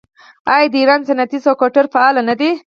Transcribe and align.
آیا 0.53 0.67
د 0.71 0.75
ایران 0.81 1.01
صنعتي 1.09 1.39
سکتور 1.45 1.85
فعال 1.93 2.15
نه 2.29 2.35
دی؟ 2.39 2.51